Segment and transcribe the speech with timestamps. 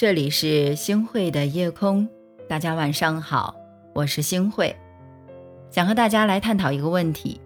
[0.00, 2.08] 这里是星汇的夜空，
[2.48, 3.54] 大家晚上好，
[3.92, 4.74] 我是星汇，
[5.70, 7.38] 想和大家来探讨一个问题：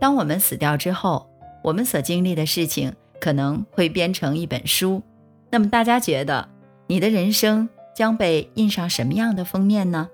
[0.00, 1.28] 当我们死掉之后，
[1.62, 5.02] 我们所经历的事情可能会编成一本书。
[5.50, 6.48] 那么大家觉得，
[6.86, 10.08] 你的人生将被印上什么样的封面呢？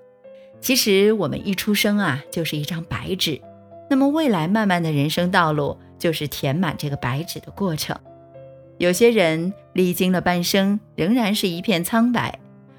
[0.61, 3.41] 其实我们一出生啊，就是一张白纸，
[3.89, 7.97] 那么未来漫漫的人生道路，就是填满这个白纸的过程。
[8.79, 12.33] 有些人历经了半生，仍然是一片苍白；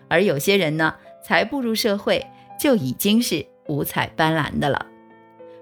[0.07, 2.25] 而有些人呢，才步入社会
[2.59, 4.85] 就已经是五彩斑斓的了。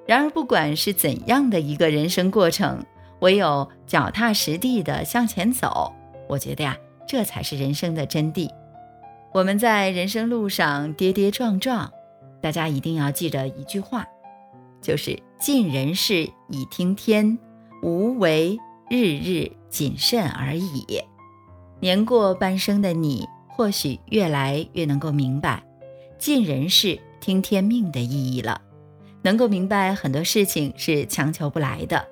[0.06, 2.84] 然而，不管是怎样的一个人生过程，
[3.20, 5.94] 唯有脚踏实地的向前走，
[6.28, 8.50] 我觉得呀，这才是人生的真谛。
[9.34, 11.92] 我们在人生路上跌跌撞撞，
[12.42, 14.06] 大家一定要记着一句话，
[14.82, 17.40] 就是“尽人事，以听天，
[17.82, 18.58] 无为
[18.96, 19.52] 日日”。
[19.74, 20.86] 谨慎而已。
[21.80, 25.64] 年过半生的你，或许越来越能够明白
[26.20, 28.62] “尽人事，听天命”的意义了，
[29.24, 32.06] 能够明白很多事情是强求不来的。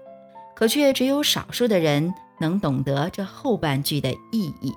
[0.56, 4.74] 可却只有少数的人能懂得这后半句的意义。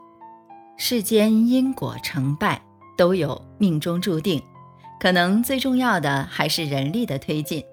[0.77, 2.61] 世间因果成败
[2.99, 4.43] 都有命中注定，
[5.01, 7.65] 可能最重要的还是人力的推进。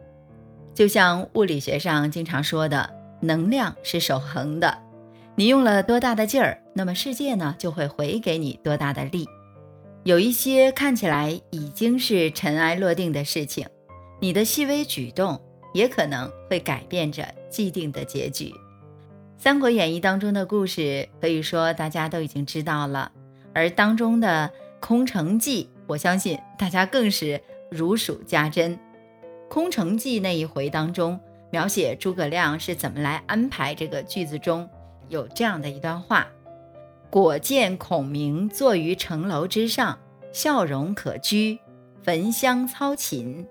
[0.73, 2.89] 就像物理学上经常说的，
[3.21, 4.77] 能量是守恒的。
[5.35, 9.25] 你用了多大的劲儿，那么世界呢就会回给你多大的力。
[10.03, 13.67] 有一些看起来已经是尘埃落定的事情，
[14.19, 15.39] 你的细微举动
[15.73, 18.45] 也可能会改变着既定的结局。
[19.37, 23.11] 《三国演义》当中的故事可以说大家都已经知道了，
[23.53, 28.77] 而当中的空城计，我相信大家更是如数家珍。
[29.49, 31.19] 空城计那一回当中，
[31.51, 34.67] 描写诸葛亮是怎么来安排这个句子中。
[35.09, 36.25] 有这样的一段话：
[37.09, 39.99] 果见孔明坐于城楼之上，
[40.31, 41.59] 笑容可掬，
[42.01, 43.45] 焚香操琴。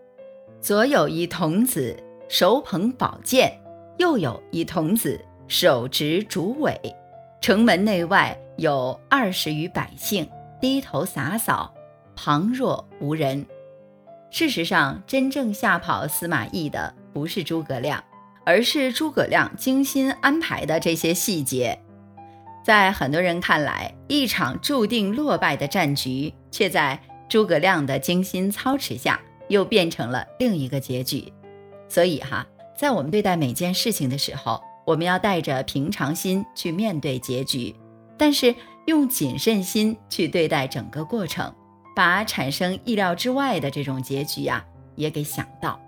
[0.60, 3.52] 左有一童子手捧宝剑，
[3.98, 6.78] 右有一童子手执竹苇。
[7.42, 10.28] 城门内外有二十余百姓
[10.60, 11.75] 低头洒扫，
[12.14, 13.46] 旁若无人。
[14.30, 18.03] 事实上，真正吓跑司马懿的不是诸葛亮。
[18.43, 21.78] 而是诸葛亮精心安排的这些细节，
[22.65, 31.31] 在很多人看来，一场注定落败的战局，却在诸葛亮的精心操持下，又变成了另一个结局。
[31.87, 32.44] 所以哈，
[32.76, 37.76] 在我们对待每件事情的时候，我们要带着平常心去面对结局，
[38.16, 38.54] 但是
[38.87, 41.54] 用谨慎心去对待整个过程，
[41.94, 44.65] 把产生意料之外的这种结局呀，
[44.97, 45.78] 也给想到。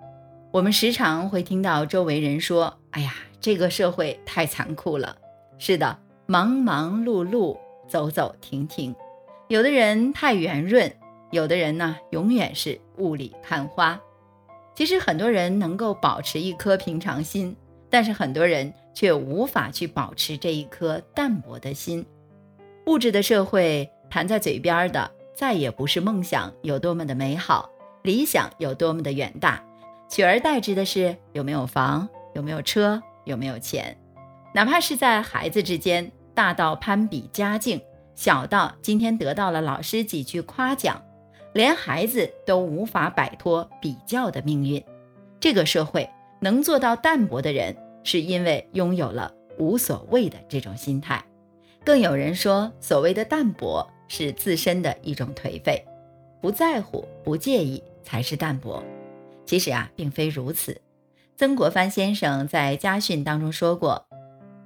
[0.53, 5.17] 我们时常会听到周围人说：“哎呀，这个社会太残酷了。”
[5.57, 7.57] 是的，忙忙碌碌，
[7.89, 8.95] 走走停停。
[9.49, 10.93] 有的人太圆润，
[11.31, 13.99] 有的人呢，永远是雾里看花。
[14.75, 17.57] 其实很多人能够保持一颗平常心，
[17.89, 22.05] 但是很多人却无法去保持这一颗淡泊的心。
[22.85, 27.71] 物质的社会，谈在嘴边的，再也不是梦想有多么的美好，
[28.03, 29.65] 理想有多么的远大。
[30.13, 33.97] 取而代之的是有没有房，有没有车，有没有钱。
[34.53, 37.81] 哪怕是在孩子之间，大到攀比家境，
[38.15, 41.03] 小到今天得到了老师几句夸奖，
[41.55, 44.85] 连孩子都无法摆脱比较的命运。
[45.41, 46.07] 这个社会
[46.41, 47.75] 能做到淡泊的人，
[48.05, 51.25] 是因为拥有了无所谓的这种心态。
[51.83, 55.83] 更有人说，所谓的淡泊是自身的一种颓废，
[56.43, 58.85] 不在乎、不介意才是淡泊。
[59.53, 60.81] 其实啊，并非如此。
[61.37, 64.07] 曾国藩先生在家训当中说过：“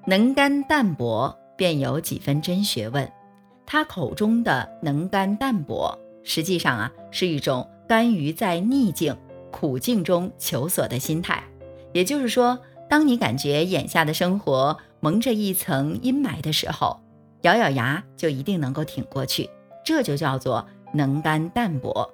[0.07, 3.11] 能干淡泊，便有几分真学问。”
[3.67, 9.17] 他口中的能干淡泊，实际上啊，是一种甘于在逆境、
[9.51, 11.43] 苦境中求索的心态。
[11.93, 12.57] 也就是说，
[12.89, 17.01] 当你感觉眼下的生活蒙着一层阴霾的时候，
[17.43, 19.51] 咬咬牙就一定能够挺过去。
[19.85, 22.09] 这就叫做能干淡泊。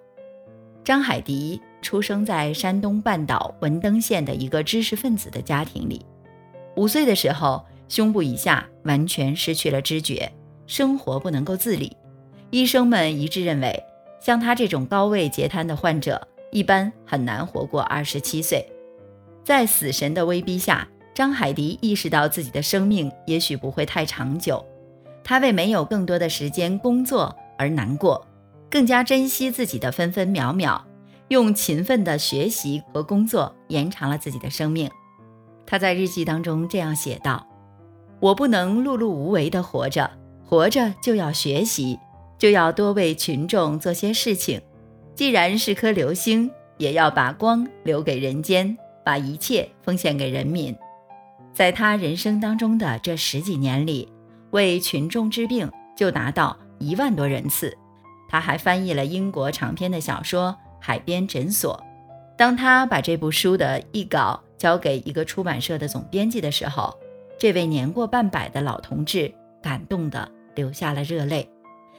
[0.83, 1.61] 张海迪。
[1.83, 6.07] 出生在山东半岛文登县的一个知识分子的家庭里，
[6.77, 10.33] 五岁的时候，胸部以下完全失去了知觉，
[10.67, 11.95] 生活不能够自理。
[12.51, 13.83] 医生们一致认为，
[14.21, 18.65] 像他这种高位截瘫的患者，一般很难活过二十七岁。
[19.45, 24.65] 在死神的威逼下，张海迪意识到自己的生命也许不会太长久，
[25.25, 28.25] 他为没有更多的时间工作而难过，
[28.71, 30.87] 更加珍惜自己的分分秒秒。
[31.29, 34.91] 用勤奋的学习和工作延长了自己的生命。
[35.67, 37.47] 他在日记当中这样写道
[38.21, 40.11] ：“我不能碌碌无为的活着，
[40.45, 41.99] 活着就要学习，
[42.37, 44.61] 就要多为群众做些事情。
[45.15, 50.77] 既然是颗流星，也要把光留给人间，把一切奉献给人民。
[51.55, 54.09] 在他人生当中的这十几年里，
[54.51, 57.77] 为群众治病就达到一万多人次。
[58.29, 61.81] 他还翻译了英国长篇的小说《海边诊所》。
[62.37, 66.99] 当他把这部书的译稿交给一个出版社的总编辑的时候，
[67.39, 69.33] 这位年过半百的老同志
[69.63, 71.49] 感动的流下了热泪，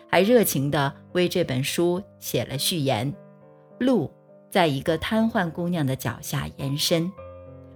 [0.10, 3.14] 还热情地为这本书写了序言
[3.80, 4.12] ：“路
[4.52, 7.10] 在一个瘫痪姑娘的脚下延伸，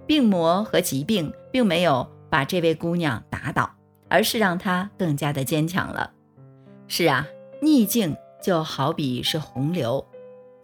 [0.06, 3.70] 病魔和疾病并没有把这位姑娘打倒，
[4.08, 6.12] 而是让她更加的坚强了。”
[6.86, 7.26] 是啊，
[7.62, 8.14] 逆境。
[8.40, 10.06] 就好比是洪流，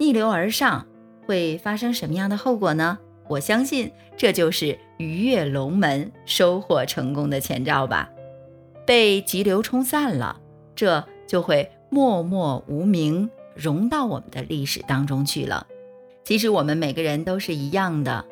[0.05, 0.87] 逆流而上
[1.27, 2.99] 会发生什么样的后果呢？
[3.27, 8.11] 我相信这就是鱼跃龙门、收获成功的前兆吧。
[8.85, 10.39] 被急流冲散了，
[10.77, 15.67] 这就会默默无名，融到我们的历史当中去了。
[16.23, 18.27] 其实我们每个人都是一样的，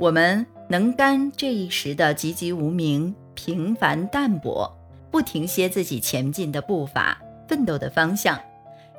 [0.00, 4.68] 我们能干这一时的籍籍无名、平凡淡泊，
[5.12, 8.36] 不停歇自己前进的步伐、奋斗的方向。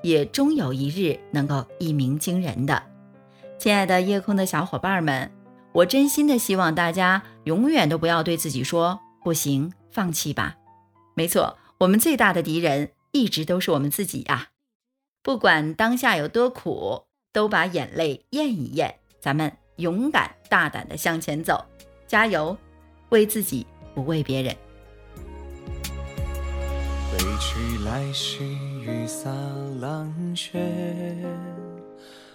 [0.06, 2.84] 也终有一日能够一鸣惊人的，
[3.58, 5.32] 亲爱的夜空的小伙伴们，
[5.72, 10.58] 我真心的希望大家永远都不要对自己说不行，放弃吧。
[11.16, 14.50] 没错，我们最大的敌人一直都是我们自己呀。
[15.24, 21.66] 不管当下有多苦，都把眼泪咽一咽，咱们勇敢大胆的向前走，
[22.06, 22.56] 加油，
[23.10, 23.66] 为自己，
[23.96, 24.56] 不为别人。
[27.86, 29.32] 来兮，雨洒
[29.82, 30.60] 狼血，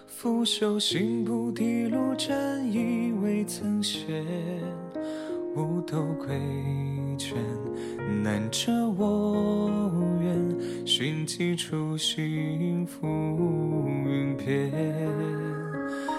[0.08, 2.36] 拂袖行不滴路，战
[2.72, 4.24] 衣未曾卸。
[5.54, 6.36] 五斗归
[7.16, 7.36] 卷，
[8.24, 9.70] 难遮我
[10.20, 10.84] 愿。
[10.84, 13.06] 寻几处心浮
[14.04, 14.72] 云片，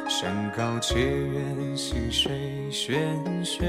[0.08, 2.32] 山高且远，溪水
[2.72, 2.96] 喧
[3.44, 3.66] 喧。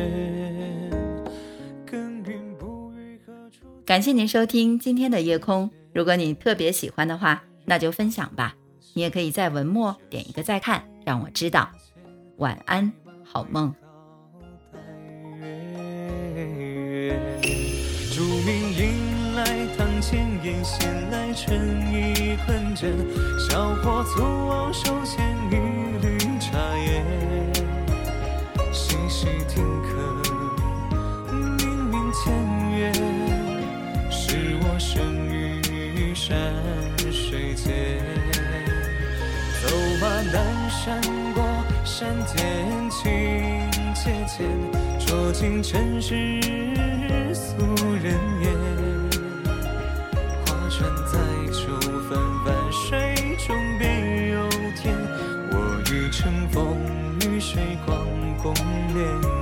[3.85, 5.69] 感谢您收听今天的夜空。
[5.93, 8.55] 如果你特别喜欢的话，那就分享吧。
[8.95, 11.71] 你也可以在文末点一个再看，让我知道。
[12.39, 12.93] 晚安，
[13.25, 13.75] 好梦。
[18.15, 19.45] 竹明迎来
[19.77, 21.59] 堂前烟，闲来春
[21.93, 22.93] 意困枕。
[23.49, 25.82] 小伙粗傲手牵一
[41.93, 43.05] 山涧，情
[43.95, 44.49] 切浅，
[44.99, 46.41] 酌尽尘世
[47.35, 47.55] 俗
[48.03, 48.51] 人言。
[50.47, 51.19] 划船载
[51.53, 51.79] 酒，
[52.09, 54.97] 泛泛水中别有天。
[55.51, 55.55] 我
[55.93, 56.79] 欲乘风
[57.27, 57.95] 与水，光
[58.43, 58.55] 共
[58.95, 59.42] 恋。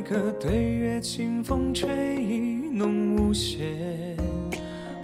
[0.00, 4.16] 醉歌对月，清风吹意浓无限。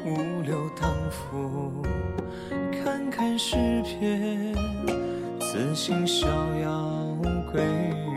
[0.06, 1.82] 五柳当浮，
[2.72, 4.54] 看看诗篇。
[5.38, 6.26] 此心逍
[6.62, 7.14] 遥
[7.52, 7.62] 归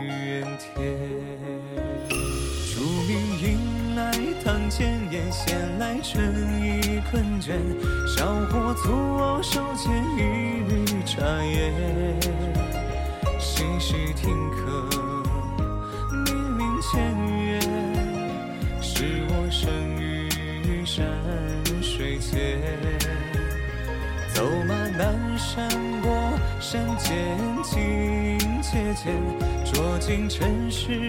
[0.02, 0.98] 原田。
[2.72, 4.10] 竹明迎来
[4.42, 6.24] 堂前燕，闲来春
[6.62, 7.58] 意困倦。
[8.08, 11.74] 小伙粗傲手牵一缕茶叶，
[13.38, 14.99] 细细听客。
[16.90, 17.00] 前
[17.44, 17.60] 缘，
[18.82, 19.70] 是我生
[20.00, 21.06] 于山
[21.80, 22.58] 水间。
[24.34, 25.68] 走马南山
[26.02, 26.10] 过
[26.58, 29.12] 山间清切切，
[29.64, 31.08] 酌尽尘世。